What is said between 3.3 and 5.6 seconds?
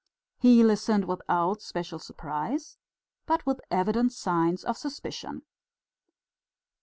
with evident signs of suspicion.